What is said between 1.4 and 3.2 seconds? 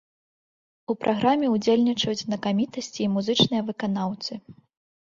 ўдзельнічаюць знакамітасці і